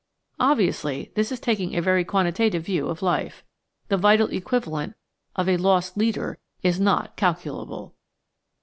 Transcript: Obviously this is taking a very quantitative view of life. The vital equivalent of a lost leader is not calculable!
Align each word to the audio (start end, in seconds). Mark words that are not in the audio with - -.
Obviously 0.39 1.11
this 1.13 1.31
is 1.31 1.39
taking 1.39 1.75
a 1.75 1.79
very 1.83 2.03
quantitative 2.03 2.65
view 2.65 2.87
of 2.87 3.03
life. 3.03 3.43
The 3.89 3.97
vital 3.97 4.29
equivalent 4.29 4.95
of 5.35 5.47
a 5.47 5.57
lost 5.57 5.95
leader 5.95 6.39
is 6.63 6.79
not 6.79 7.15
calculable! 7.15 7.93